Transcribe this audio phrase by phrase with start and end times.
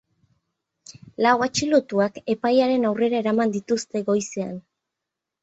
[1.25, 4.59] Lau atxilotuak epailearen aurrera eraman dituzte goizean.